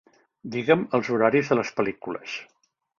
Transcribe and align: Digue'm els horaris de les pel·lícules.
Digue'm 0.55 0.87
els 0.99 1.13
horaris 1.17 1.53
de 1.55 1.61
les 1.63 1.75
pel·lícules. 1.79 2.45